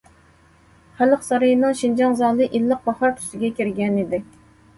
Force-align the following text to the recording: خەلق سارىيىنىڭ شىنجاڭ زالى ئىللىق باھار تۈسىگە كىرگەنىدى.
خەلق 1.01 1.21
سارىيىنىڭ 1.27 1.75
شىنجاڭ 1.81 2.15
زالى 2.23 2.49
ئىللىق 2.61 2.83
باھار 2.89 3.15
تۈسىگە 3.21 3.53
كىرگەنىدى. 3.61 4.23